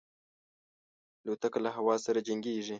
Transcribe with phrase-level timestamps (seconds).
[1.23, 2.69] الوتکه له هوا سره جنګيږي.